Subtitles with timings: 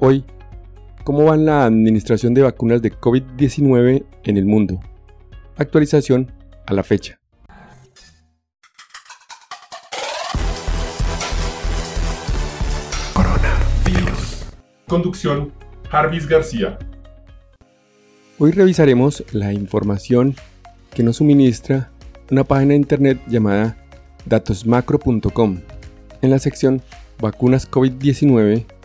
[0.00, 0.24] Hoy,
[1.02, 4.78] ¿cómo va la administración de vacunas de COVID-19 en el mundo?
[5.56, 6.30] Actualización
[6.66, 7.18] a la fecha.
[13.12, 14.46] Coronavirus.
[14.86, 15.52] Conducción,
[15.90, 16.78] Jarvis García.
[18.38, 20.36] Hoy revisaremos la información
[20.94, 21.90] que nos suministra
[22.30, 23.76] una página de internet llamada
[24.26, 25.58] datosmacro.com.
[26.22, 26.82] En la sección
[27.20, 28.77] Vacunas COVID-19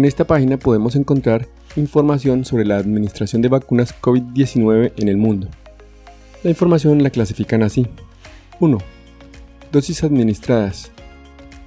[0.00, 1.46] en esta página podemos encontrar
[1.76, 5.48] información sobre la administración de vacunas COVID-19 en el mundo.
[6.42, 7.86] La información la clasifican así.
[8.60, 8.78] 1.
[9.70, 10.90] Dosis administradas.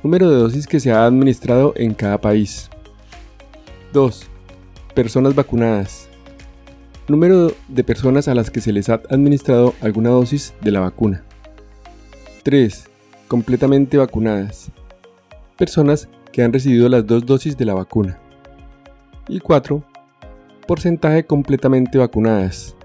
[0.02, 2.72] Número de dosis que se ha administrado en cada país.
[3.94, 4.24] 2.
[4.96, 6.10] Personas vacunadas.
[7.08, 11.24] Número de personas a las que se les ha administrado alguna dosis de la vacuna.
[12.42, 12.90] 3.
[13.28, 14.72] Completamente vacunadas.
[15.56, 18.18] Personas que han recibido las dos dosis de la vacuna.
[19.28, 19.82] Y 4.
[20.68, 22.76] Porcentaje completamente vacunadas.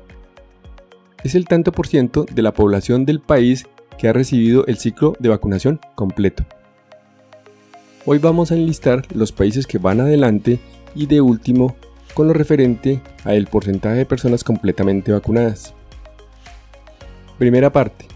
[1.25, 3.67] Es el tanto por ciento de la población del país
[3.99, 6.45] que ha recibido el ciclo de vacunación completo.
[8.07, 10.61] Hoy vamos a enlistar los países que van adelante
[10.95, 11.75] y de último
[12.15, 15.75] con lo referente a el porcentaje de personas completamente vacunadas.
[17.37, 18.07] Primera parte.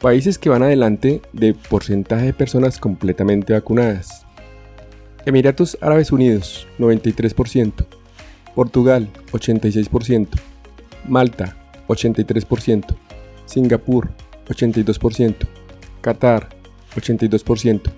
[0.00, 4.26] Países que van adelante de porcentaje de personas completamente vacunadas.
[5.26, 7.86] Emiratos Árabes Unidos, 93%.
[8.54, 10.28] Portugal, 86%.
[11.08, 11.56] Malta,
[11.88, 12.94] 83%.
[13.46, 14.10] Singapur,
[14.48, 15.46] 82%.
[16.00, 16.48] Qatar,
[16.94, 17.90] 82%.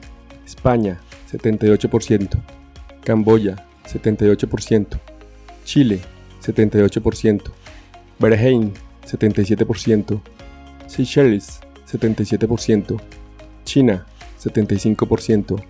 [0.45, 2.43] España, 78%.
[3.05, 4.99] Camboya, 78%.
[5.65, 6.01] Chile,
[6.41, 7.43] 78%.
[8.19, 8.73] Bahrein,
[9.07, 10.21] 77%.
[10.87, 13.01] Seychelles, 77%,
[13.65, 14.07] China
[14.39, 15.63] 75%,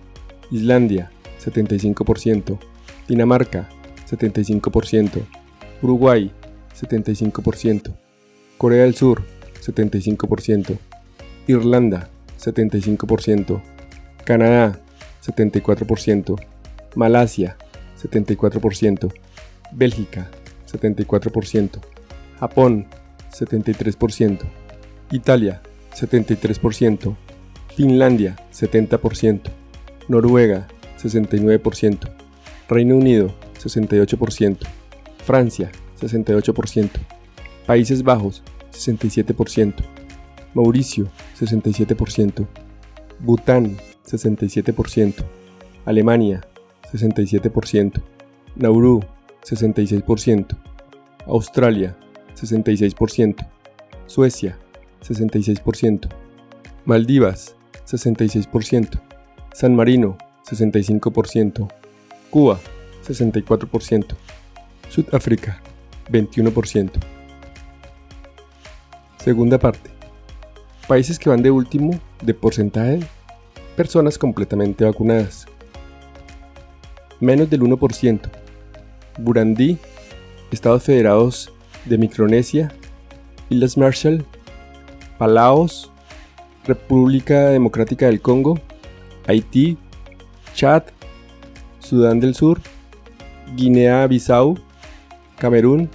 [0.51, 1.11] Islandia
[1.43, 2.57] 75%,
[3.07, 3.69] Dinamarca
[4.09, 5.21] 75%,
[5.81, 6.31] Uruguay
[6.73, 7.93] 75%,
[8.57, 9.23] Corea del Sur
[9.61, 10.77] 75%,
[11.47, 12.09] Irlanda
[12.39, 13.61] 75%,
[14.23, 14.79] Canadá
[15.25, 16.35] 74%,
[16.95, 17.57] Malasia
[18.01, 19.11] 74%,
[19.71, 20.29] Bélgica
[20.71, 21.79] 74%,
[22.39, 22.87] Japón
[23.31, 24.39] 73%,
[25.11, 25.61] Italia
[25.93, 27.15] 73%,
[27.75, 29.41] Finlandia 70%,
[30.07, 30.67] Noruega
[31.03, 32.09] 69%,
[32.69, 34.57] Reino Unido 68%,
[35.25, 36.89] Francia 68%,
[37.65, 39.73] Países Bajos 67%,
[40.53, 41.07] Mauricio
[41.39, 42.47] 67%,
[43.19, 45.23] Bután 67%,
[45.85, 46.41] Alemania
[46.91, 48.01] 67%,
[48.55, 49.03] Nauru
[49.43, 50.55] 66%,
[51.27, 51.95] Australia
[52.35, 53.45] 66%,
[54.07, 54.57] Suecia
[55.01, 56.09] 66%,
[56.85, 58.99] Maldivas, 66%,
[59.53, 61.69] San Marino, 65%,
[62.29, 62.59] Cuba,
[63.07, 64.15] 64%,
[64.89, 65.61] Sudáfrica,
[66.11, 66.91] 21%.
[69.17, 69.89] Segunda parte.
[70.87, 72.99] Países que van de último de porcentaje
[73.75, 75.45] personas completamente vacunadas.
[77.19, 78.29] Menos del 1%.
[79.17, 79.77] Burundí,
[80.51, 81.51] Estados Federados
[81.85, 82.73] de Micronesia,
[83.49, 84.25] Islas Marshall
[85.17, 85.89] Palaos,
[86.65, 88.59] República Democrática del Congo,
[89.27, 89.77] Haití,
[90.53, 90.83] Chad,
[91.79, 92.61] Sudán del Sur,
[93.55, 94.57] Guinea-Bissau,
[95.37, 95.89] Camerún,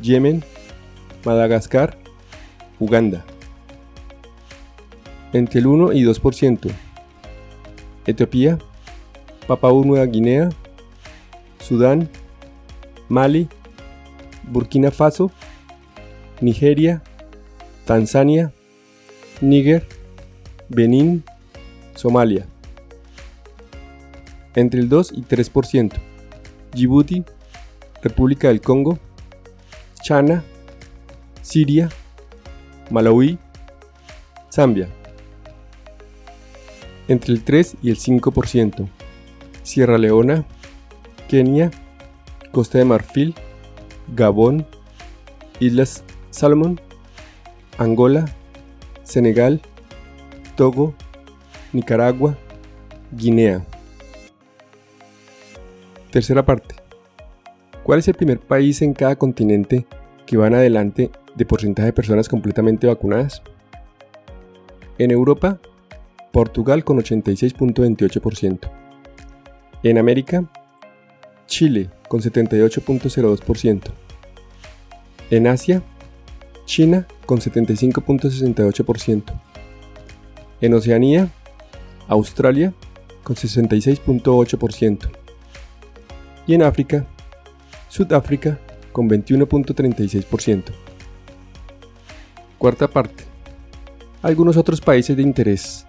[0.00, 0.42] Yemen,
[1.24, 1.96] Madagascar,
[2.78, 3.24] Uganda.
[5.32, 6.70] Entre el 1 y 2%.
[8.06, 8.58] Etiopía,
[9.46, 10.48] Papua Nueva Guinea,
[11.60, 12.08] Sudán,
[13.08, 13.48] Mali,
[14.44, 15.30] Burkina Faso,
[16.40, 17.02] Nigeria,
[17.84, 18.52] Tanzania,
[19.40, 19.86] Níger,
[20.68, 21.24] Benín,
[21.94, 22.46] Somalia.
[24.56, 25.92] Entre el 2 y 3%.
[26.72, 27.22] Djibouti,
[28.02, 28.98] República del Congo,
[30.02, 30.42] Chana,
[31.42, 31.88] Siria,
[32.90, 33.38] Malawi,
[34.50, 34.88] Zambia.
[37.06, 38.88] Entre el 3 y el 5%.
[39.62, 40.44] Sierra Leona,
[41.28, 41.70] Kenia,
[42.50, 43.34] Costa de Marfil,
[44.14, 44.66] Gabón,
[45.60, 46.80] Islas Salomón,
[47.78, 48.26] Angola,
[49.04, 49.60] Senegal,
[50.56, 50.94] Togo,
[51.72, 52.36] Nicaragua,
[53.12, 53.64] Guinea.
[56.16, 56.74] Tercera parte.
[57.82, 59.84] ¿Cuál es el primer país en cada continente
[60.24, 63.42] que van adelante de porcentaje de personas completamente vacunadas?
[64.96, 65.60] En Europa,
[66.32, 68.60] Portugal con 86.28%.
[69.82, 70.50] En América,
[71.48, 73.82] Chile con 78.02%.
[75.28, 75.82] En Asia,
[76.64, 79.22] China con 75.68%.
[80.62, 81.28] En Oceanía,
[82.08, 82.72] Australia
[83.22, 85.25] con 66.8%.
[86.46, 87.06] Y en África,
[87.88, 88.58] Sudáfrica
[88.92, 90.64] con 21.36%.
[92.58, 93.24] Cuarta parte.
[94.22, 95.86] Algunos otros países de interés.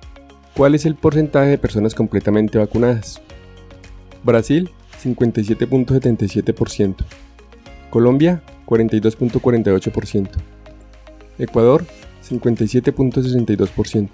[0.56, 3.21] ¿Cuál es el porcentaje de personas completamente vacunadas?
[4.24, 4.69] Brasil,
[5.04, 6.95] 57.77%.
[7.89, 10.30] Colombia, 42.48%.
[11.39, 11.86] Ecuador,
[12.27, 14.09] 57.62%.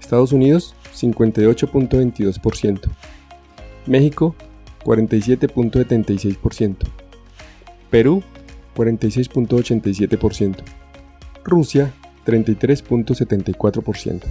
[0.00, 2.80] Estados Unidos, 58.22%.
[3.86, 4.34] México,
[4.88, 6.76] 47.76%.
[7.90, 8.22] Perú,
[8.74, 10.56] 46.87%.
[11.44, 11.92] Rusia,
[12.24, 14.22] 33.74%.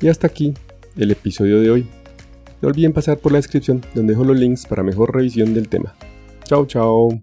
[0.00, 0.54] Y hasta aquí
[0.96, 1.86] el episodio de hoy.
[2.62, 5.94] No olviden pasar por la descripción donde dejo los links para mejor revisión del tema.
[6.44, 7.22] Chao, chao.